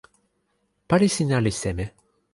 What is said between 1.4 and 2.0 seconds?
li seme?